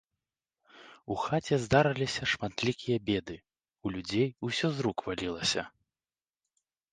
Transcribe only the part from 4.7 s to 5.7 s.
з рук валілася.